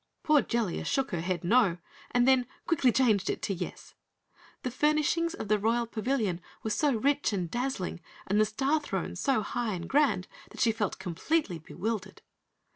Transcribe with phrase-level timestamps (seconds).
[0.23, 1.77] Poor Jellia shook her head no
[2.09, 3.93] and then quickly changed it to yes.
[4.63, 9.15] The furnishings of the Royal Pavilion were so rich and dazzling and the Star Throne
[9.15, 12.23] so high and grand that she felt completely bewildered.